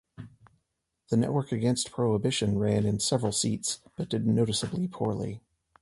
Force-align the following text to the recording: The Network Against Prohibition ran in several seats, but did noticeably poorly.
The 1.11 1.17
Network 1.17 1.51
Against 1.51 1.91
Prohibition 1.91 2.57
ran 2.57 2.87
in 2.87 2.99
several 2.99 3.31
seats, 3.31 3.81
but 3.95 4.09
did 4.09 4.25
noticeably 4.25 4.87
poorly. 4.87 5.41